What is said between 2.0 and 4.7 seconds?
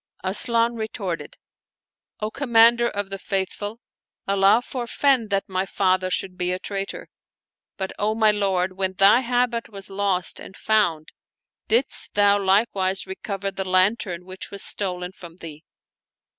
O Commander of the Faithful, Allah